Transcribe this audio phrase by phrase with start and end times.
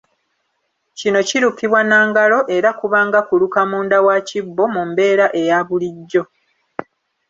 [0.97, 6.23] Kino kirukibwa na ngalo era kuba nga kuluka munda wa kibbo mu mbeera eya bulijjo.